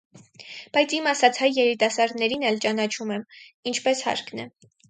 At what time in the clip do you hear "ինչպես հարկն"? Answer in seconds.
3.75-4.47